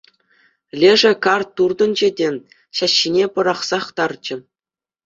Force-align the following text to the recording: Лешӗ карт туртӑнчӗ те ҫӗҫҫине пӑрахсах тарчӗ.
Лешӗ 0.79 1.11
карт 1.25 1.47
туртӑнчӗ 1.61 2.09
те 2.21 2.27
ҫӗҫҫине 2.81 3.25
пӑрахсах 3.39 3.85
тарчӗ. 4.01 4.35